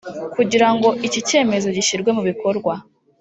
kugira 0.35 0.67
ngo 0.73 0.89
iki 1.07 1.19
cyemezo 1.27 1.67
gishyirwe 1.77 2.09
mu 2.17 2.23
bikorwa 2.29 2.73